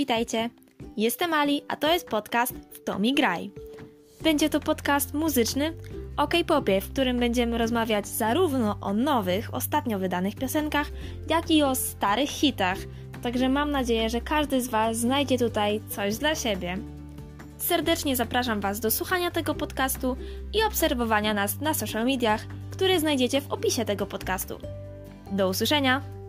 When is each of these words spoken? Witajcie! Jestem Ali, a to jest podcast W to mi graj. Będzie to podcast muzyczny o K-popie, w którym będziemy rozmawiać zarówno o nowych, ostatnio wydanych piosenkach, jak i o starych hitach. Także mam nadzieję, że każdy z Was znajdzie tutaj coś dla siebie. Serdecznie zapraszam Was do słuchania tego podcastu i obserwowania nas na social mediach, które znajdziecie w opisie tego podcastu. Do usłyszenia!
Witajcie! 0.00 0.50
Jestem 0.96 1.32
Ali, 1.32 1.62
a 1.68 1.76
to 1.76 1.92
jest 1.92 2.08
podcast 2.08 2.54
W 2.72 2.84
to 2.84 2.98
mi 2.98 3.14
graj. 3.14 3.50
Będzie 4.22 4.50
to 4.50 4.60
podcast 4.60 5.14
muzyczny 5.14 5.76
o 6.16 6.28
K-popie, 6.28 6.80
w 6.80 6.92
którym 6.92 7.18
będziemy 7.18 7.58
rozmawiać 7.58 8.08
zarówno 8.08 8.76
o 8.80 8.92
nowych, 8.92 9.54
ostatnio 9.54 9.98
wydanych 9.98 10.34
piosenkach, 10.34 10.90
jak 11.28 11.50
i 11.50 11.62
o 11.62 11.74
starych 11.74 12.30
hitach. 12.30 12.78
Także 13.22 13.48
mam 13.48 13.70
nadzieję, 13.70 14.10
że 14.10 14.20
każdy 14.20 14.62
z 14.62 14.68
Was 14.68 14.96
znajdzie 14.96 15.38
tutaj 15.38 15.80
coś 15.88 16.16
dla 16.16 16.34
siebie. 16.34 16.78
Serdecznie 17.58 18.16
zapraszam 18.16 18.60
Was 18.60 18.80
do 18.80 18.90
słuchania 18.90 19.30
tego 19.30 19.54
podcastu 19.54 20.16
i 20.54 20.62
obserwowania 20.62 21.34
nas 21.34 21.60
na 21.60 21.74
social 21.74 22.04
mediach, 22.04 22.46
które 22.70 23.00
znajdziecie 23.00 23.40
w 23.40 23.52
opisie 23.52 23.84
tego 23.84 24.06
podcastu. 24.06 24.58
Do 25.32 25.48
usłyszenia! 25.48 26.19